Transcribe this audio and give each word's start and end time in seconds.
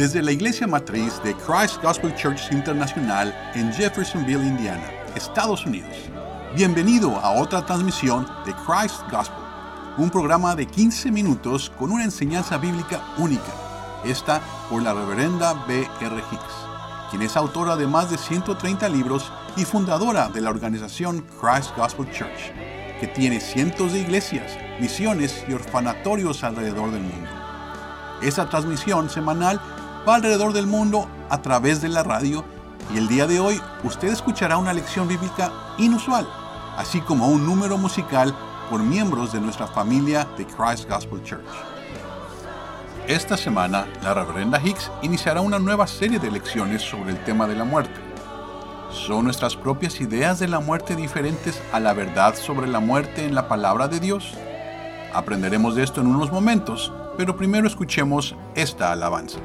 desde 0.00 0.22
la 0.22 0.32
iglesia 0.32 0.66
matriz 0.66 1.22
de 1.22 1.34
Christ 1.34 1.82
Gospel 1.82 2.14
Church 2.16 2.50
Internacional 2.52 3.38
en 3.54 3.70
Jeffersonville, 3.70 4.42
Indiana, 4.42 4.90
Estados 5.14 5.66
Unidos. 5.66 5.94
Bienvenido 6.56 7.16
a 7.18 7.32
otra 7.32 7.66
transmisión 7.66 8.26
de 8.46 8.54
Christ 8.64 9.02
Gospel, 9.10 9.44
un 9.98 10.08
programa 10.08 10.56
de 10.56 10.64
15 10.64 11.12
minutos 11.12 11.70
con 11.78 11.92
una 11.92 12.04
enseñanza 12.04 12.56
bíblica 12.56 13.04
única, 13.18 13.52
esta 14.02 14.40
por 14.70 14.80
la 14.82 14.94
reverenda 14.94 15.52
B.R. 15.68 16.16
Hicks, 16.32 17.10
quien 17.10 17.20
es 17.20 17.36
autora 17.36 17.76
de 17.76 17.86
más 17.86 18.10
de 18.10 18.16
130 18.16 18.88
libros 18.88 19.30
y 19.58 19.66
fundadora 19.66 20.30
de 20.30 20.40
la 20.40 20.48
organización 20.48 21.26
Christ 21.38 21.76
Gospel 21.76 22.10
Church, 22.10 22.54
que 23.00 23.06
tiene 23.06 23.38
cientos 23.38 23.92
de 23.92 23.98
iglesias, 23.98 24.56
misiones 24.80 25.44
y 25.46 25.52
orfanatorios 25.52 26.42
alrededor 26.42 26.90
del 26.90 27.02
mundo. 27.02 27.28
Esa 28.22 28.48
transmisión 28.48 29.10
semanal 29.10 29.60
va 30.08 30.16
alrededor 30.16 30.52
del 30.52 30.66
mundo 30.66 31.08
a 31.28 31.42
través 31.42 31.80
de 31.80 31.88
la 31.88 32.02
radio 32.02 32.44
y 32.92 32.98
el 32.98 33.08
día 33.08 33.26
de 33.26 33.40
hoy 33.40 33.60
usted 33.84 34.08
escuchará 34.08 34.56
una 34.56 34.72
lección 34.72 35.06
bíblica 35.06 35.52
inusual, 35.78 36.28
así 36.76 37.00
como 37.00 37.28
un 37.28 37.46
número 37.46 37.76
musical 37.78 38.34
por 38.70 38.82
miembros 38.82 39.32
de 39.32 39.40
nuestra 39.40 39.66
familia 39.66 40.26
de 40.36 40.46
Christ 40.46 40.88
Gospel 40.88 41.22
Church. 41.22 41.44
Esta 43.06 43.36
semana, 43.36 43.86
la 44.02 44.14
reverenda 44.14 44.60
Hicks 44.62 44.90
iniciará 45.02 45.40
una 45.40 45.58
nueva 45.58 45.86
serie 45.86 46.18
de 46.18 46.30
lecciones 46.30 46.82
sobre 46.82 47.10
el 47.10 47.24
tema 47.24 47.46
de 47.46 47.56
la 47.56 47.64
muerte. 47.64 47.98
¿Son 48.92 49.24
nuestras 49.24 49.56
propias 49.56 50.00
ideas 50.00 50.38
de 50.38 50.48
la 50.48 50.60
muerte 50.60 50.96
diferentes 50.96 51.60
a 51.72 51.80
la 51.80 51.92
verdad 51.92 52.34
sobre 52.34 52.68
la 52.68 52.80
muerte 52.80 53.24
en 53.24 53.34
la 53.34 53.48
palabra 53.48 53.88
de 53.88 54.00
Dios? 54.00 54.34
Aprenderemos 55.12 55.74
de 55.74 55.82
esto 55.82 56.00
en 56.00 56.06
unos 56.06 56.30
momentos, 56.30 56.92
pero 57.16 57.36
primero 57.36 57.66
escuchemos 57.66 58.36
esta 58.54 58.92
alabanza. 58.92 59.40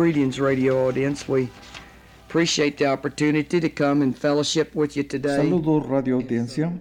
Greetings, 0.00 0.38
radio 0.38 0.88
audience. 0.88 1.28
We 1.28 1.50
appreciate 2.26 2.78
the 2.78 2.86
opportunity 2.86 3.60
to 3.60 3.68
come 3.68 4.00
and 4.00 4.16
fellowship 4.16 4.74
with 4.74 4.96
you 4.96 5.04
today. 5.04 5.36
Saludos, 5.36 5.86
radio 5.86 6.16
audiencia. 6.16 6.72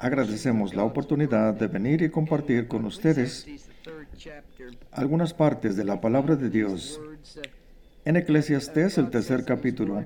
Agradecemos 0.00 0.74
la 0.74 0.82
oportunidad 0.82 1.54
de 1.54 1.68
venir 1.68 2.02
y 2.02 2.10
compartir 2.10 2.66
con 2.66 2.84
ustedes 2.84 3.46
algunas 4.90 5.34
partes 5.34 5.76
de 5.76 5.84
la 5.84 6.00
palabra 6.00 6.34
de 6.34 6.50
Dios. 6.50 7.00
En 8.04 8.16
Eclesiastés, 8.16 8.98
el 8.98 9.10
tercer 9.10 9.44
capítulo, 9.44 10.04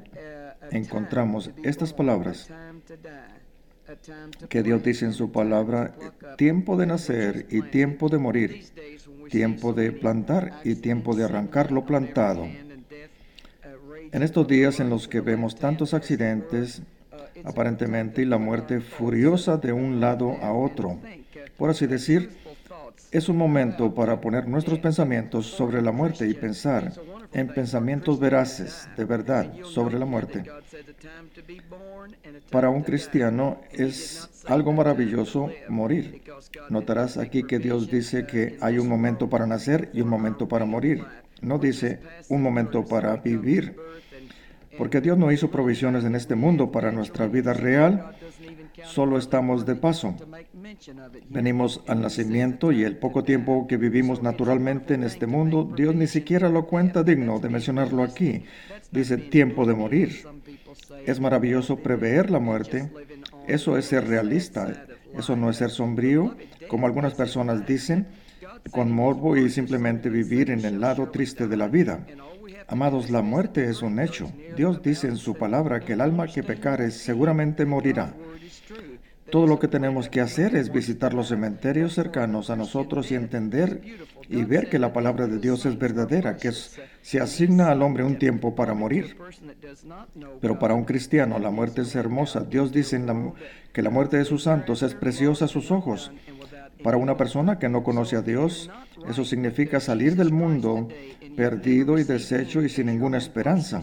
encontramos 0.70 1.50
estas 1.62 1.94
palabras 1.94 2.50
que 4.48 4.62
Dios 4.62 4.82
dice 4.82 5.04
en 5.04 5.12
su 5.12 5.32
palabra, 5.32 5.94
tiempo 6.36 6.76
de 6.76 6.86
nacer 6.86 7.46
y 7.50 7.62
tiempo 7.62 8.08
de 8.08 8.18
morir, 8.18 8.64
tiempo 9.30 9.72
de 9.72 9.92
plantar 9.92 10.60
y 10.64 10.76
tiempo 10.76 11.14
de 11.14 11.24
arrancar 11.24 11.72
lo 11.72 11.84
plantado. 11.84 12.46
En 14.12 14.22
estos 14.22 14.46
días 14.46 14.80
en 14.80 14.90
los 14.90 15.08
que 15.08 15.20
vemos 15.20 15.56
tantos 15.56 15.94
accidentes, 15.94 16.82
aparentemente, 17.44 18.22
y 18.22 18.26
la 18.26 18.38
muerte 18.38 18.80
furiosa 18.80 19.56
de 19.56 19.72
un 19.72 20.00
lado 20.00 20.36
a 20.42 20.52
otro, 20.52 20.98
por 21.56 21.70
así 21.70 21.86
decir, 21.86 22.30
es 23.10 23.28
un 23.28 23.36
momento 23.36 23.94
para 23.94 24.20
poner 24.20 24.48
nuestros 24.48 24.78
pensamientos 24.78 25.46
sobre 25.46 25.82
la 25.82 25.92
muerte 25.92 26.26
y 26.26 26.34
pensar 26.34 26.92
en 27.32 27.48
pensamientos 27.48 28.18
veraces, 28.20 28.88
de 28.96 29.04
verdad, 29.04 29.52
sobre 29.64 29.98
la 29.98 30.04
muerte. 30.04 30.44
Para 32.50 32.70
un 32.70 32.82
cristiano 32.82 33.60
es 33.72 34.28
algo 34.46 34.72
maravilloso 34.72 35.50
morir. 35.68 36.22
Notarás 36.68 37.16
aquí 37.16 37.44
que 37.44 37.58
Dios 37.58 37.90
dice 37.90 38.26
que 38.26 38.56
hay 38.60 38.78
un 38.78 38.88
momento 38.88 39.28
para 39.28 39.46
nacer 39.46 39.90
y 39.92 40.00
un 40.00 40.08
momento 40.08 40.48
para 40.48 40.64
morir. 40.64 41.04
No 41.40 41.58
dice 41.58 42.00
un 42.28 42.42
momento 42.42 42.84
para 42.84 43.16
vivir. 43.16 43.76
Porque 44.78 45.00
Dios 45.00 45.18
no 45.18 45.32
hizo 45.32 45.50
provisiones 45.50 46.04
en 46.04 46.14
este 46.14 46.34
mundo 46.34 46.70
para 46.70 46.92
nuestra 46.92 47.26
vida 47.26 47.52
real 47.52 48.14
solo 48.84 49.18
estamos 49.18 49.66
de 49.66 49.76
paso. 49.76 50.14
Venimos 51.28 51.82
al 51.86 52.00
nacimiento 52.00 52.72
y 52.72 52.84
el 52.84 52.96
poco 52.96 53.24
tiempo 53.24 53.66
que 53.66 53.76
vivimos 53.76 54.22
naturalmente 54.22 54.94
en 54.94 55.04
este 55.04 55.26
mundo, 55.26 55.70
Dios 55.76 55.94
ni 55.94 56.06
siquiera 56.06 56.48
lo 56.48 56.66
cuenta 56.66 57.02
digno 57.02 57.38
de 57.38 57.48
mencionarlo 57.48 58.02
aquí. 58.02 58.44
Dice 58.90 59.16
tiempo 59.16 59.66
de 59.66 59.74
morir. 59.74 60.26
Es 61.06 61.20
maravilloso 61.20 61.76
prever 61.76 62.30
la 62.30 62.38
muerte. 62.38 62.90
Eso 63.46 63.76
es 63.76 63.86
ser 63.86 64.06
realista. 64.08 64.86
Eso 65.16 65.36
no 65.36 65.50
es 65.50 65.56
ser 65.56 65.70
sombrío, 65.70 66.34
como 66.68 66.86
algunas 66.86 67.14
personas 67.14 67.66
dicen, 67.66 68.06
con 68.70 68.90
morbo 68.90 69.36
y 69.36 69.50
simplemente 69.50 70.08
vivir 70.08 70.50
en 70.50 70.64
el 70.64 70.80
lado 70.80 71.10
triste 71.10 71.46
de 71.46 71.56
la 71.56 71.68
vida. 71.68 72.06
Amados, 72.68 73.10
la 73.10 73.22
muerte 73.22 73.68
es 73.68 73.82
un 73.82 73.98
hecho. 74.00 74.30
Dios 74.56 74.82
dice 74.82 75.08
en 75.08 75.16
su 75.16 75.34
palabra 75.34 75.80
que 75.80 75.94
el 75.94 76.00
alma 76.00 76.26
que 76.26 76.42
pecare 76.42 76.90
seguramente 76.90 77.66
morirá. 77.66 78.14
Todo 79.30 79.46
lo 79.46 79.58
que 79.58 79.68
tenemos 79.68 80.10
que 80.10 80.20
hacer 80.20 80.54
es 80.56 80.70
visitar 80.70 81.14
los 81.14 81.28
cementerios 81.28 81.94
cercanos 81.94 82.50
a 82.50 82.56
nosotros 82.56 83.10
y 83.10 83.14
entender 83.14 83.80
y 84.28 84.44
ver 84.44 84.68
que 84.68 84.78
la 84.78 84.92
palabra 84.92 85.26
de 85.26 85.38
Dios 85.38 85.64
es 85.64 85.78
verdadera, 85.78 86.36
que 86.36 86.52
se 86.52 87.20
asigna 87.20 87.70
al 87.70 87.80
hombre 87.80 88.04
un 88.04 88.18
tiempo 88.18 88.54
para 88.54 88.74
morir. 88.74 89.16
Pero 90.40 90.58
para 90.58 90.74
un 90.74 90.84
cristiano 90.84 91.38
la 91.38 91.50
muerte 91.50 91.80
es 91.80 91.94
hermosa. 91.94 92.40
Dios 92.40 92.72
dice 92.72 93.02
que 93.72 93.80
la 93.80 93.88
muerte 93.88 94.18
de 94.18 94.26
sus 94.26 94.42
santos 94.42 94.82
es 94.82 94.94
preciosa 94.94 95.46
a 95.46 95.48
sus 95.48 95.70
ojos. 95.70 96.12
Para 96.82 96.96
una 96.96 97.16
persona 97.16 97.58
que 97.58 97.68
no 97.68 97.82
conoce 97.82 98.16
a 98.16 98.22
Dios, 98.22 98.70
eso 99.08 99.24
significa 99.24 99.80
salir 99.80 100.16
del 100.16 100.32
mundo 100.32 100.88
perdido 101.36 101.98
y 101.98 102.04
deshecho 102.04 102.62
y 102.62 102.68
sin 102.68 102.86
ninguna 102.86 103.18
esperanza. 103.18 103.82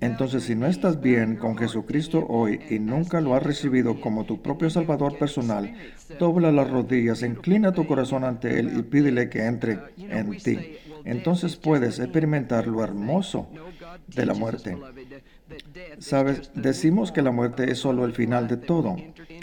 Entonces, 0.00 0.44
si 0.44 0.54
no 0.54 0.66
estás 0.66 1.00
bien 1.00 1.36
con 1.36 1.56
Jesucristo 1.56 2.26
hoy 2.28 2.60
y 2.68 2.78
nunca 2.78 3.20
lo 3.20 3.34
has 3.34 3.42
recibido 3.42 3.98
como 4.00 4.24
tu 4.24 4.42
propio 4.42 4.68
Salvador 4.68 5.18
personal, 5.18 5.74
dobla 6.18 6.52
las 6.52 6.70
rodillas, 6.70 7.22
inclina 7.22 7.72
tu 7.72 7.86
corazón 7.86 8.24
ante 8.24 8.58
Él 8.58 8.78
y 8.78 8.82
pídele 8.82 9.30
que 9.30 9.46
entre 9.46 9.78
en 9.96 10.36
ti. 10.36 10.76
Entonces 11.04 11.56
puedes 11.56 11.98
experimentar 11.98 12.66
lo 12.66 12.84
hermoso 12.84 13.48
de 14.08 14.26
la 14.26 14.34
muerte. 14.34 14.76
Sabes, 15.98 16.50
decimos 16.54 17.10
que 17.10 17.22
la 17.22 17.30
muerte 17.30 17.70
es 17.70 17.78
solo 17.78 18.04
el 18.04 18.12
final 18.12 18.48
de 18.48 18.58
todo. 18.58 18.96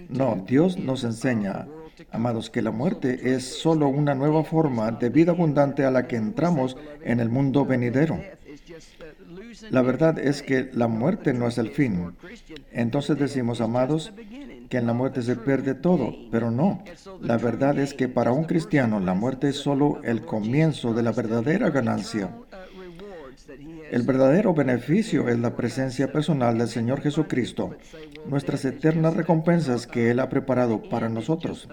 No, 0.09 0.43
Dios 0.47 0.77
nos 0.77 1.03
enseña, 1.03 1.67
amados, 2.13 2.49
que 2.49 2.61
la 2.61 2.71
muerte 2.71 3.33
es 3.33 3.43
solo 3.43 3.87
una 3.87 4.15
nueva 4.15 4.43
forma 4.43 4.91
de 4.91 5.09
vida 5.09 5.31
abundante 5.31 5.83
a 5.83 5.91
la 5.91 6.07
que 6.07 6.15
entramos 6.15 6.77
en 7.03 7.19
el 7.19 7.29
mundo 7.29 7.65
venidero. 7.65 8.19
La 9.69 9.81
verdad 9.81 10.19
es 10.19 10.41
que 10.41 10.69
la 10.73 10.87
muerte 10.87 11.33
no 11.33 11.47
es 11.47 11.57
el 11.57 11.71
fin. 11.71 12.15
Entonces 12.71 13.17
decimos, 13.17 13.61
amados, 13.61 14.13
que 14.69 14.77
en 14.77 14.87
la 14.87 14.93
muerte 14.93 15.21
se 15.21 15.35
pierde 15.35 15.73
todo, 15.73 16.13
pero 16.31 16.51
no. 16.51 16.83
La 17.21 17.37
verdad 17.37 17.77
es 17.77 17.93
que 17.93 18.07
para 18.07 18.31
un 18.31 18.45
cristiano 18.45 18.99
la 18.99 19.13
muerte 19.13 19.49
es 19.49 19.57
solo 19.57 20.01
el 20.03 20.25
comienzo 20.25 20.93
de 20.93 21.03
la 21.03 21.11
verdadera 21.11 21.69
ganancia. 21.69 22.29
El 23.93 24.01
verdadero 24.01 24.55
beneficio 24.55 25.29
es 25.29 25.37
la 25.37 25.55
presencia 25.55 26.11
personal 26.11 26.57
del 26.57 26.67
Señor 26.67 27.01
Jesucristo, 27.01 27.75
nuestras 28.25 28.65
eternas 28.65 29.15
recompensas 29.15 29.85
que 29.85 30.09
Él 30.09 30.19
ha 30.19 30.29
preparado 30.29 30.81
para 30.81 31.09
nosotros. 31.09 31.69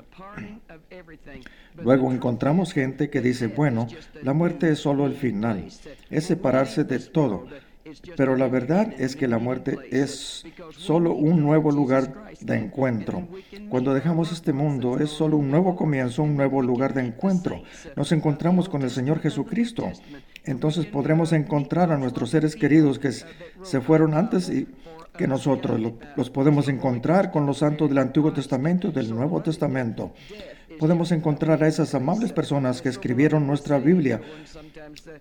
Luego 1.83 2.13
encontramos 2.13 2.75
gente 2.75 3.09
que 3.09 3.23
dice, 3.23 3.47
bueno, 3.47 3.87
la 4.23 4.35
muerte 4.35 4.71
es 4.71 4.81
solo 4.81 5.07
el 5.07 5.15
final, 5.15 5.65
es 6.11 6.25
separarse 6.25 6.85
de 6.85 6.99
todo. 6.99 7.47
Pero 8.19 8.37
la 8.37 8.49
verdad 8.49 8.93
es 8.99 9.17
que 9.17 9.27
la 9.27 9.39
muerte 9.39 9.79
es 9.91 10.45
solo 10.77 11.15
un 11.15 11.41
nuevo 11.41 11.71
lugar 11.71 12.35
de 12.41 12.57
encuentro. 12.57 13.27
Cuando 13.71 13.95
dejamos 13.95 14.31
este 14.31 14.53
mundo 14.53 14.99
es 14.99 15.09
solo 15.09 15.39
un 15.39 15.51
nuevo 15.51 15.75
comienzo, 15.75 16.23
un 16.23 16.37
nuevo 16.37 16.61
lugar 16.61 16.93
de 16.93 17.07
encuentro. 17.07 17.63
Nos 17.97 18.13
encontramos 18.13 18.69
con 18.69 18.83
el 18.83 18.91
Señor 18.91 19.21
Jesucristo. 19.21 19.91
Entonces 20.45 20.87
podremos 20.87 21.33
encontrar 21.33 21.93
a 21.93 21.99
nuestros 21.99 22.31
seres 22.31 22.57
queridos 22.57 22.99
que 22.99 23.13
se 23.13 23.81
fueron 23.81 24.15
antes 24.15 24.49
y 24.49 24.69
que 25.17 25.27
nosotros 25.27 25.81
los 26.17 26.31
podemos 26.31 26.69
encontrar 26.69 27.31
con 27.31 27.45
los 27.47 27.59
santos 27.59 27.89
del 27.89 27.99
Antiguo 27.99 28.33
Testamento 28.33 28.89
y 28.89 28.93
del 28.93 29.11
Nuevo 29.11 29.43
Testamento 29.43 30.13
podemos 30.81 31.13
encontrar 31.13 31.63
a 31.63 31.69
esas 31.69 31.95
amables 31.95 32.33
personas 32.33 32.81
que 32.81 32.89
escribieron 32.89 33.47
nuestra 33.47 33.79
Biblia, 33.79 34.23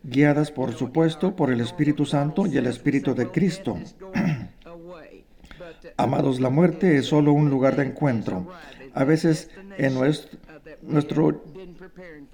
guiadas 0.03 0.51
por 0.51 0.73
supuesto 0.73 1.35
por 1.35 1.51
el 1.51 1.59
Espíritu 1.59 2.05
Santo 2.05 2.47
y 2.47 2.55
el 2.57 2.65
Espíritu 2.65 3.13
de 3.13 3.27
Cristo. 3.27 3.77
Amados, 5.97 6.39
la 6.39 6.49
muerte 6.49 6.95
es 6.95 7.07
solo 7.07 7.33
un 7.33 7.49
lugar 7.49 7.75
de 7.75 7.87
encuentro. 7.87 8.47
A 8.93 9.03
veces 9.03 9.49
en 9.77 9.95
nuestra 9.95 11.19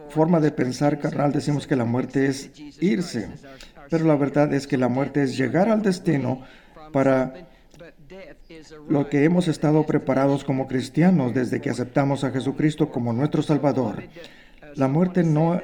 forma 0.10 0.40
de 0.40 0.52
pensar 0.52 1.00
carnal 1.00 1.32
decimos 1.32 1.68
que 1.68 1.76
la 1.76 1.86
muerte 1.86 2.28
es 2.28 2.52
irse, 2.82 3.30
pero 3.90 4.06
la 4.06 4.16
verdad 4.16 4.54
es 4.54 4.68
que 4.68 4.78
la 4.78 4.88
muerte 4.88 5.24
es 5.24 5.38
llegar 5.38 5.70
al 5.70 5.82
destino 5.82 6.42
para 6.92 7.34
lo 8.88 9.10
que 9.10 9.24
hemos 9.24 9.48
estado 9.48 9.86
preparados 9.86 10.44
como 10.44 10.68
cristianos 10.68 11.34
desde 11.34 11.62
que 11.62 11.70
aceptamos 11.70 12.24
a 12.24 12.32
Jesucristo 12.32 12.90
como 12.90 13.14
nuestro 13.14 13.42
Salvador. 13.42 14.04
La 14.76 14.88
muerte 14.88 15.24
no 15.24 15.62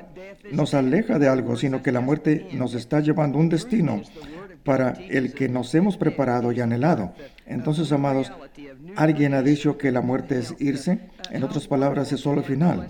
nos 0.52 0.74
aleja 0.74 1.20
de 1.20 1.28
algo, 1.28 1.56
sino 1.56 1.84
que 1.84 1.92
la 1.92 2.02
muerte 2.02 2.48
nos 2.54 2.74
está 2.74 3.00
llevando 3.00 3.38
un 3.38 3.50
destino 3.50 4.02
para 4.64 4.92
el 5.10 5.34
que 5.34 5.50
nos 5.50 5.74
hemos 5.76 5.98
preparado 5.98 6.52
y 6.52 6.62
anhelado. 6.62 7.14
Entonces, 7.46 7.92
amados, 7.92 8.32
¿alguien 8.96 9.34
ha 9.34 9.42
dicho 9.42 9.78
que 9.78 9.92
la 9.92 10.02
muerte 10.02 10.40
es 10.40 10.56
irse? 10.60 11.00
En 11.32 11.44
otras 11.44 11.68
palabras, 11.68 12.12
es 12.12 12.20
solo 12.20 12.42
el 12.42 12.46
final. 12.46 12.90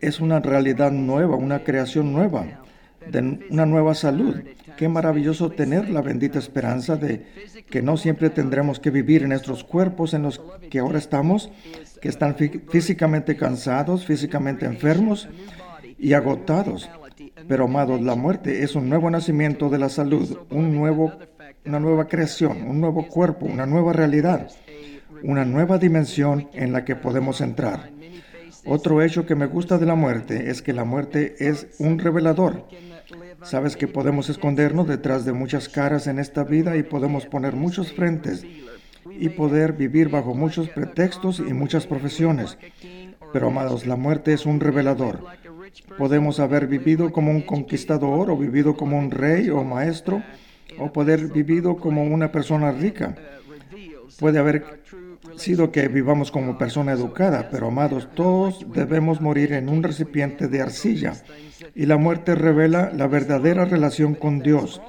Es 0.00 0.20
una 0.20 0.40
realidad 0.40 0.90
nueva, 0.90 1.36
una 1.36 1.62
creación 1.64 2.12
nueva 2.12 2.64
de 3.10 3.46
una 3.50 3.66
nueva 3.66 3.94
salud. 3.94 4.42
Qué 4.76 4.88
maravilloso 4.88 5.50
tener 5.50 5.88
la 5.88 6.00
bendita 6.00 6.38
esperanza 6.38 6.96
de 6.96 7.26
que 7.68 7.82
no 7.82 7.96
siempre 7.96 8.30
tendremos 8.30 8.80
que 8.80 8.90
vivir 8.90 9.22
en 9.22 9.30
nuestros 9.30 9.64
cuerpos 9.64 10.14
en 10.14 10.22
los 10.22 10.40
que 10.70 10.78
ahora 10.78 10.98
estamos, 10.98 11.50
que 12.00 12.08
están 12.08 12.36
físicamente 12.36 13.36
cansados, 13.36 14.06
físicamente 14.06 14.66
enfermos 14.66 15.28
y 15.98 16.12
agotados. 16.14 16.90
Pero 17.46 17.64
amados, 17.64 18.00
la 18.00 18.14
muerte 18.14 18.62
es 18.62 18.74
un 18.74 18.88
nuevo 18.88 19.10
nacimiento 19.10 19.68
de 19.68 19.78
la 19.78 19.88
salud, 19.88 20.38
un 20.50 20.74
nuevo, 20.74 21.12
una 21.64 21.80
nueva 21.80 22.08
creación, 22.08 22.62
un 22.62 22.80
nuevo 22.80 23.06
cuerpo, 23.06 23.46
una 23.46 23.66
nueva 23.66 23.92
realidad, 23.92 24.48
una 25.24 25.46
nueva 25.46 25.78
dimensión 25.78 26.48
en 26.52 26.72
la 26.72 26.84
que 26.84 26.96
podemos 26.96 27.40
entrar. 27.40 27.90
Otro 28.66 29.02
hecho 29.02 29.24
que 29.24 29.34
me 29.34 29.46
gusta 29.46 29.78
de 29.78 29.86
la 29.86 29.94
muerte 29.94 30.50
es 30.50 30.60
que 30.60 30.74
la 30.74 30.84
muerte 30.84 31.34
es 31.38 31.66
un 31.78 31.98
revelador. 31.98 32.66
Sabes 33.42 33.76
que 33.76 33.88
podemos 33.88 34.28
escondernos 34.28 34.86
detrás 34.86 35.24
de 35.24 35.32
muchas 35.32 35.70
caras 35.70 36.06
en 36.06 36.18
esta 36.18 36.44
vida 36.44 36.76
y 36.76 36.82
podemos 36.82 37.24
poner 37.24 37.56
muchos 37.56 37.92
frentes 37.92 38.44
y 39.18 39.28
poder 39.30 39.72
vivir 39.72 40.10
bajo 40.10 40.34
muchos 40.34 40.68
pretextos 40.68 41.40
y 41.40 41.54
muchas 41.54 41.86
profesiones. 41.86 42.58
Pero 43.32 43.48
amados, 43.48 43.86
la 43.86 43.96
muerte 43.96 44.34
es 44.34 44.44
un 44.44 44.60
revelador. 44.60 45.24
Podemos 45.96 46.38
haber 46.38 46.66
vivido 46.66 47.12
como 47.12 47.30
un 47.30 47.40
conquistador 47.40 48.30
o 48.30 48.36
vivido 48.36 48.76
como 48.76 48.98
un 48.98 49.10
rey 49.10 49.48
o 49.48 49.64
maestro 49.64 50.22
o 50.78 50.92
poder 50.92 51.28
vivido 51.28 51.76
como 51.76 52.04
una 52.04 52.30
persona 52.30 52.72
rica. 52.72 53.14
Puede 54.18 54.38
haber 54.38 54.80
sido 55.36 55.72
que 55.72 55.88
vivamos 55.88 56.30
como 56.30 56.58
persona 56.58 56.92
educada, 56.92 57.48
pero 57.50 57.68
amados, 57.68 58.08
todos 58.14 58.66
debemos 58.72 59.20
morir 59.20 59.52
en 59.52 59.68
un 59.68 59.82
recipiente 59.82 60.48
de 60.48 60.62
arcilla 60.62 61.14
y 61.74 61.86
la 61.86 61.96
muerte 61.96 62.34
revela 62.34 62.92
la 62.94 63.06
verdadera 63.06 63.64
relación 63.64 64.14
con 64.14 64.40
Dios. 64.40 64.80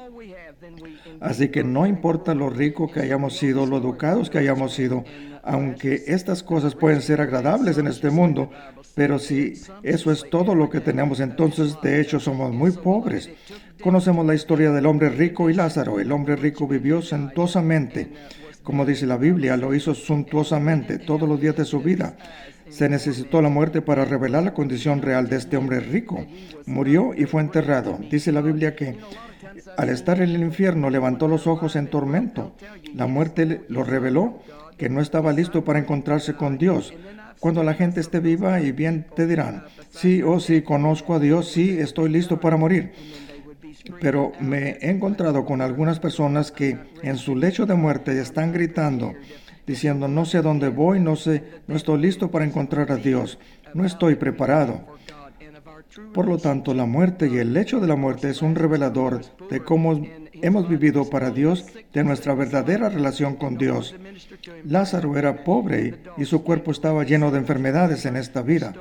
Así 1.20 1.50
que 1.50 1.64
no 1.64 1.86
importa 1.86 2.36
lo 2.36 2.50
rico 2.50 2.92
que 2.92 3.00
hayamos 3.00 3.38
sido, 3.38 3.66
lo 3.66 3.78
educados 3.78 4.30
que 4.30 4.38
hayamos 4.38 4.74
sido, 4.74 5.04
aunque 5.44 6.04
estas 6.08 6.44
cosas 6.44 6.76
pueden 6.76 7.02
ser 7.02 7.22
agradables 7.22 7.78
en 7.78 7.88
este 7.88 8.10
mundo, 8.10 8.50
pero 8.96 9.20
si 9.20 9.54
eso 9.84 10.12
es 10.12 10.26
todo 10.30 10.56
lo 10.56 10.70
que 10.70 10.82
tenemos, 10.82 11.20
entonces 11.20 11.78
de 11.82 12.02
hecho 12.02 12.20
somos 12.20 12.52
muy 12.54 12.72
pobres. 12.72 13.30
Conocemos 13.82 14.26
la 14.26 14.34
historia 14.34 14.72
del 14.72 14.86
hombre 14.86 15.10
rico 15.10 15.50
y 15.50 15.54
Lázaro. 15.54 16.00
El 16.00 16.12
hombre 16.12 16.36
rico 16.36 16.68
vivió 16.68 17.02
sentuosamente. 17.02 18.12
Como 18.65 18.83
dice 18.83 19.06
la 19.06 19.17
Biblia, 19.17 19.56
lo 19.57 19.75
hizo 19.75 19.94
suntuosamente 19.94 20.97
todos 20.97 21.29
los 21.29 21.39
días 21.39 21.56
de 21.56 21.65
su 21.65 21.81
vida. 21.81 22.17
Se 22.67 22.89
necesitó 22.89 23.39
la 23.44 23.50
muerte 23.50 23.83
para 23.83 24.06
revelar 24.06 24.44
la 24.44 24.56
condición 24.56 25.03
real 25.03 25.29
de 25.29 25.38
este 25.38 25.56
hombre 25.56 25.79
rico. 25.79 26.25
Murió 26.65 27.13
y 27.15 27.25
fue 27.25 27.44
enterrado. 27.44 28.00
Dice 28.09 28.31
la 28.31 28.41
Biblia 28.41 28.75
que 28.75 28.97
al 29.77 29.89
estar 29.89 30.19
en 30.19 30.31
el 30.31 30.41
infierno 30.41 30.89
levantó 30.89 31.27
los 31.27 31.45
ojos 31.45 31.75
en 31.75 31.91
tormento. 31.91 32.56
La 32.95 33.06
muerte 33.06 33.62
lo 33.69 33.83
reveló 33.83 34.41
que 34.79 34.89
no 34.89 35.00
estaba 35.00 35.31
listo 35.31 35.63
para 35.63 35.77
encontrarse 35.77 36.33
con 36.33 36.57
Dios. 36.57 36.91
Cuando 37.39 37.63
la 37.63 37.75
gente 37.75 38.00
esté 38.00 38.19
viva 38.19 38.62
y 38.62 38.71
bien 38.71 39.06
te 39.15 39.27
dirán, 39.27 39.65
sí, 39.91 40.23
oh 40.23 40.39
sí, 40.39 40.63
conozco 40.63 41.13
a 41.13 41.19
Dios, 41.19 41.51
sí, 41.51 41.77
estoy 41.79 42.09
listo 42.09 42.39
para 42.39 42.57
morir. 42.57 42.94
Pero 44.02 44.32
me 44.40 44.78
he 44.82 44.90
encontrado 44.90 45.46
con 45.46 45.62
algunas 45.62 46.00
personas 46.00 46.52
que 46.52 46.78
en 47.04 47.18
su 47.18 47.36
lecho 47.36 47.66
de 47.66 47.76
muerte 47.76 48.20
están 48.20 48.52
gritando, 48.52 49.14
diciendo, 49.66 50.08
no 50.08 50.26
sé 50.26 50.40
a 50.40 50.42
dónde 50.42 50.70
voy, 50.70 51.00
no 51.00 51.16
sé, 51.16 51.44
no 51.68 51.76
estoy 51.76 52.00
listo 52.02 52.32
para 52.32 52.46
encontrar 52.46 52.92
a 52.92 52.98
Dios, 52.98 53.40
no 53.74 53.86
estoy 53.86 54.16
preparado. 54.16 54.96
Por 56.14 56.28
lo 56.28 56.38
tanto, 56.38 56.74
la 56.74 56.86
muerte 56.86 57.30
y 57.32 57.38
el 57.38 57.56
hecho 57.56 57.80
de 57.80 57.88
la 57.88 57.96
muerte 57.96 58.30
es 58.30 58.42
un 58.42 58.56
revelador 58.56 59.22
de 59.50 59.62
cómo 59.62 60.01
hemos 60.42 60.68
vivido 60.68 61.10
para 61.10 61.32
Dios, 61.32 61.65
de 61.94 62.04
nuestra 62.04 62.34
verdadera 62.34 62.89
relación 62.89 63.36
con 63.36 63.58
Dios. 63.58 63.96
Lázaro 64.65 65.18
era 65.18 65.44
pobre 65.44 65.96
y 66.18 66.25
su 66.25 66.44
cuerpo 66.44 66.72
estaba 66.72 67.04
lleno 67.04 67.32
de 67.32 67.39
enfermedades 67.39 68.06
en 68.06 68.18
esta 68.18 68.42
vida, 68.42 68.74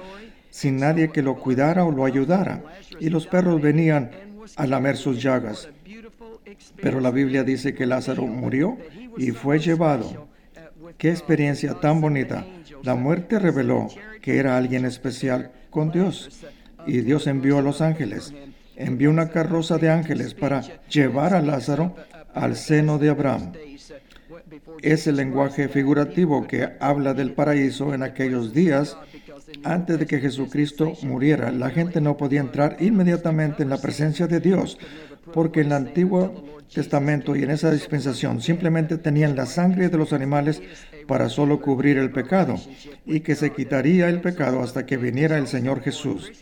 sin 0.50 0.78
nadie 0.78 1.11
que 1.11 1.23
lo 1.23 1.37
cuidara 1.37 1.84
o 1.84 1.92
lo 1.92 2.04
ayudara, 2.04 2.62
y 3.00 3.11
los 3.11 3.26
perros 3.26 3.61
venían 3.61 4.11
a 4.56 4.66
lamer 4.66 4.96
sus 4.96 5.22
llagas. 5.22 5.68
Pero 6.80 7.00
la 7.00 7.10
Biblia 7.10 7.44
dice 7.44 7.74
que 7.74 7.86
Lázaro 7.86 8.26
murió 8.26 8.76
y 9.16 9.30
fue 9.30 9.58
llevado 9.58 10.28
Qué 10.98 11.10
experiencia 11.10 11.74
tan 11.74 12.00
bonita. 12.00 12.46
La 12.82 12.94
muerte 12.94 13.38
reveló 13.38 13.88
que 14.20 14.38
era 14.38 14.56
alguien 14.56 14.84
especial 14.84 15.50
con 15.70 15.90
Dios. 15.90 16.44
Y 16.86 17.00
Dios 17.00 17.26
envió 17.26 17.58
a 17.58 17.62
los 17.62 17.80
ángeles. 17.80 18.34
Envió 18.76 19.10
una 19.10 19.30
carroza 19.30 19.78
de 19.78 19.90
ángeles 19.90 20.34
para 20.34 20.62
llevar 20.88 21.34
a 21.34 21.40
Lázaro 21.40 21.96
al 22.34 22.56
seno 22.56 22.98
de 22.98 23.10
Abraham. 23.10 23.52
Es 24.82 25.06
el 25.06 25.16
lenguaje 25.16 25.68
figurativo 25.68 26.46
que 26.46 26.70
habla 26.80 27.14
del 27.14 27.32
paraíso 27.32 27.94
en 27.94 28.02
aquellos 28.02 28.52
días. 28.52 28.96
Antes 29.62 29.98
de 29.98 30.06
que 30.06 30.20
Jesucristo 30.20 30.92
muriera, 31.02 31.50
la 31.50 31.70
gente 31.70 32.00
no 32.00 32.16
podía 32.16 32.40
entrar 32.40 32.76
inmediatamente 32.80 33.62
en 33.62 33.70
la 33.70 33.80
presencia 33.80 34.26
de 34.26 34.40
Dios, 34.40 34.78
porque 35.32 35.60
en 35.60 35.66
el 35.66 35.72
Antiguo 35.72 36.44
Testamento 36.72 37.36
y 37.36 37.42
en 37.42 37.50
esa 37.50 37.70
dispensación 37.70 38.40
simplemente 38.40 38.98
tenían 38.98 39.36
la 39.36 39.46
sangre 39.46 39.88
de 39.88 39.98
los 39.98 40.12
animales 40.12 40.62
para 41.06 41.28
solo 41.28 41.60
cubrir 41.60 41.98
el 41.98 42.10
pecado, 42.10 42.56
y 43.06 43.20
que 43.20 43.34
se 43.34 43.52
quitaría 43.52 44.08
el 44.08 44.20
pecado 44.20 44.62
hasta 44.62 44.86
que 44.86 44.96
viniera 44.96 45.38
el 45.38 45.46
Señor 45.46 45.82
Jesús. 45.82 46.32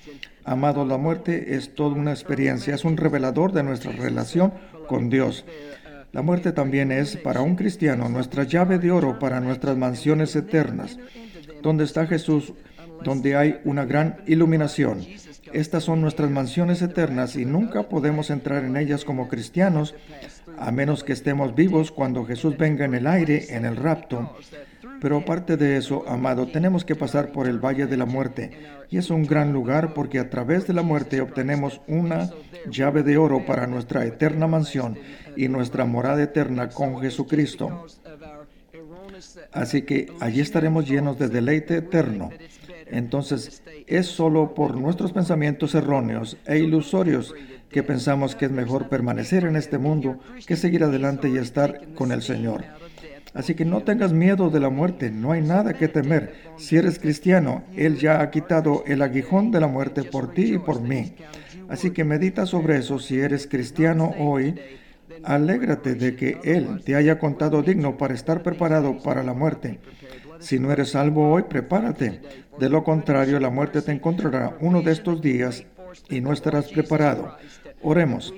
Amado, 0.45 0.85
la 0.85 0.97
muerte 0.97 1.55
es 1.55 1.75
toda 1.75 1.95
una 1.95 2.13
experiencia, 2.13 2.75
es 2.75 2.85
un 2.85 2.97
revelador 2.97 3.53
de 3.53 3.63
nuestra 3.63 3.93
relación 3.93 4.53
con 4.89 5.09
Dios. 5.09 5.45
La 6.13 6.23
muerte 6.23 6.53
también 6.53 6.93
es, 6.93 7.17
para 7.17 7.41
un 7.41 7.57
cristiano, 7.57 8.09
nuestra 8.09 8.45
llave 8.45 8.79
de 8.79 8.91
oro 8.91 9.19
para 9.19 9.41
nuestras 9.41 9.77
mansiones 9.77 10.35
eternas. 10.37 10.99
Donde 11.63 11.85
está 11.85 12.07
Jesús, 12.07 12.53
donde 13.03 13.37
hay 13.37 13.61
una 13.65 13.85
gran 13.85 14.19
iluminación. 14.27 15.05
Estas 15.53 15.85
son 15.85 16.01
nuestras 16.01 16.31
mansiones 16.31 16.81
eternas 16.83 17.37
y 17.37 17.45
nunca 17.45 17.89
podemos 17.89 18.31
entrar 18.31 18.65
en 18.65 18.77
ellas 18.77 19.05
como 19.05 19.29
cristianos 19.29 19.95
a 20.59 20.71
menos 20.71 21.05
que 21.05 21.13
estemos 21.13 21.55
vivos 21.55 21.91
cuando 21.91 22.25
Jesús 22.25 22.57
venga 22.57 22.85
en 22.85 22.95
el 22.95 23.07
aire, 23.07 23.55
en 23.55 23.65
el 23.65 23.77
rapto. 23.77 24.35
Pero 25.01 25.19
aparte 25.19 25.57
de 25.57 25.77
eso, 25.77 26.05
amado, 26.09 26.47
tenemos 26.47 26.85
que 26.85 26.95
pasar 26.95 27.33
por 27.33 27.49
el 27.49 27.59
valle 27.59 27.87
de 27.87 27.97
la 27.97 28.07
muerte. 28.07 28.53
Y 28.89 28.99
es 28.99 29.11
un 29.11 29.27
gran 29.27 29.53
lugar 29.53 29.95
porque 29.95 30.21
a 30.21 30.31
través 30.31 30.67
de 30.67 30.75
la 30.75 30.83
muerte 30.83 31.21
obtenemos 31.21 31.81
una 31.89 32.31
llave 32.71 33.03
de 33.03 33.17
oro 33.17 33.45
para 33.45 33.67
nuestra 33.67 34.05
eterna 34.05 34.47
mansión 34.47 34.97
y 35.37 35.49
nuestra 35.49 35.85
morada 35.87 36.23
eterna 36.23 36.69
con 36.69 37.01
Jesucristo. 37.01 37.87
Así 39.53 39.83
que 39.83 40.13
allí 40.21 40.41
estaremos 40.41 40.89
llenos 40.89 41.19
de 41.19 41.29
deleite 41.29 41.79
eterno. 41.79 42.31
Entonces, 42.93 43.63
es 43.87 44.07
solo 44.07 44.55
por 44.55 44.77
nuestros 44.77 45.13
pensamientos 45.13 45.75
erróneos 45.75 46.37
e 46.47 46.59
ilusorios 46.59 47.35
que 47.71 47.83
pensamos 47.83 48.37
que 48.37 48.45
es 48.45 48.51
mejor 48.53 48.89
permanecer 48.89 49.45
en 49.45 49.57
este 49.57 49.79
mundo 49.79 50.21
que 50.47 50.57
seguir 50.57 50.85
adelante 50.85 51.31
y 51.31 51.39
estar 51.39 51.95
con 51.95 52.13
el 52.13 52.23
Señor. 52.23 52.65
Así 53.35 53.55
que 53.55 53.65
no 53.65 53.83
tengas 53.83 54.13
miedo 54.13 54.51
de 54.51 54.61
la 54.61 54.69
muerte, 54.69 55.11
no 55.11 55.33
hay 55.33 55.41
nada 55.41 55.73
que 55.73 55.89
temer. 55.89 56.35
Si 56.59 56.77
eres 56.77 56.99
cristiano, 56.99 57.65
Él 57.75 57.97
ya 57.97 58.21
ha 58.21 58.31
quitado 58.31 58.85
el 58.87 59.01
aguijón 59.01 59.51
de 59.51 59.61
la 59.61 59.69
muerte 59.69 60.03
por 60.05 60.35
ti 60.35 60.55
y 60.55 60.59
por 60.59 60.83
mí. 60.83 61.15
Así 61.71 61.93
que 61.93 62.05
medita 62.05 62.45
sobre 62.45 62.77
eso 62.77 62.99
si 62.99 63.19
eres 63.19 63.47
cristiano 63.47 64.13
hoy. 64.19 64.55
Alégrate 65.25 65.95
de 65.95 66.15
que 66.15 66.41
Él 66.45 66.83
te 66.85 66.95
haya 66.95 67.19
contado 67.19 67.63
digno 67.63 67.97
para 67.97 68.13
estar 68.13 68.43
preparado 68.43 68.99
para 69.03 69.23
la 69.23 69.33
muerte. 69.33 69.79
Si 70.43 70.59
no 70.59 70.73
eres 70.73 70.91
salvo 70.91 71.31
hoy, 71.31 71.45
prepárate. 71.45 72.21
De 72.59 72.69
lo 72.69 72.83
contrario, 72.83 73.39
la 73.39 73.49
muerte 73.49 73.81
te 73.81 73.93
encontrará 73.93 74.57
uno 74.61 74.83
de 74.83 74.91
estos 74.91 75.23
días 75.23 75.65
y 76.11 76.21
no 76.21 76.33
estarás 76.33 76.69
preparado. 76.69 77.37
Oremos. 77.81 78.35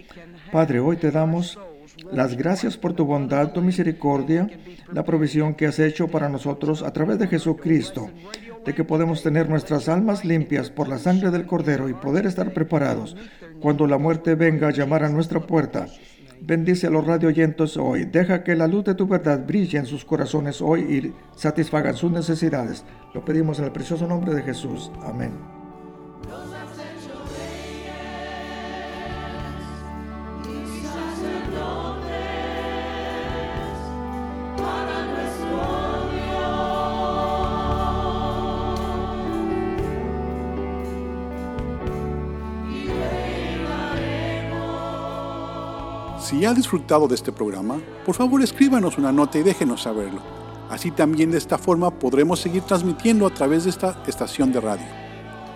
Padre, 0.52 0.80
hoy 0.80 0.99
te 0.99 1.11
damos 1.11 1.58
las 2.12 2.37
gracias 2.37 2.76
por 2.76 2.92
tu 2.92 3.06
bondad, 3.06 3.52
tu 3.52 3.62
misericordia, 3.62 4.49
la 4.92 5.04
provisión 5.04 5.54
que 5.54 5.66
has 5.66 5.78
hecho 5.78 6.08
para 6.08 6.28
nosotros 6.28 6.82
a 6.82 6.92
través 6.92 7.18
de 7.18 7.26
Jesucristo, 7.26 8.11
de 8.66 8.75
que 8.75 8.84
podemos 8.84 9.23
tener 9.23 9.49
nuestras 9.49 9.88
almas 9.88 10.26
limpias 10.26 10.68
por 10.68 10.88
la 10.88 10.99
sangre 10.99 11.30
del 11.30 11.46
Cordero 11.46 11.88
y 11.88 11.94
poder 11.94 12.26
estar 12.26 12.52
preparados 12.52 13.16
cuando 13.61 13.87
la 13.87 13.96
muerte 13.96 14.34
venga 14.34 14.68
a 14.68 14.73
llamar 14.73 15.04
a 15.04 15.08
nuestra 15.08 15.40
puerta. 15.40 15.87
Bendice 16.46 16.88
a 16.88 16.90
los 16.90 17.06
radioyentes 17.06 17.78
hoy. 17.78 18.04
Deja 18.04 18.44
que 18.44 18.54
la 18.54 18.66
luz 18.66 18.84
de 18.84 18.94
tu 18.94 19.06
verdad 19.06 19.46
brille 19.46 19.78
en 19.78 19.86
sus 19.86 20.04
corazones 20.04 20.60
hoy 20.60 20.82
y 20.82 21.14
satisfagan 21.34 21.96
sus 21.96 22.12
necesidades. 22.12 22.84
Lo 23.14 23.24
pedimos 23.24 23.58
en 23.60 23.64
el 23.64 23.72
precioso 23.72 24.06
nombre 24.06 24.34
de 24.34 24.42
Jesús. 24.42 24.90
Amén. 25.02 25.32
Si 46.35 46.45
ha 46.45 46.53
disfrutado 46.53 47.07
de 47.07 47.14
este 47.14 47.31
programa, 47.31 47.76
por 48.05 48.17
favor 48.17 48.43
escríbanos 48.43 48.99
una 48.99 49.12
nota 49.12 49.38
y 49.38 49.45
déjenos 49.45 49.83
saberlo. 49.83 50.21
Así 50.69 50.91
también 50.91 51.31
de 51.31 51.38
esta 51.38 51.59
forma 51.59 51.93
podremos 51.93 52.41
seguir 52.41 52.62
transmitiendo 52.62 53.25
a 53.25 53.31
través 53.31 53.62
de 53.62 53.71
esta 53.71 54.03
estación 54.09 54.50
de 54.50 54.61
radio. 54.61 54.85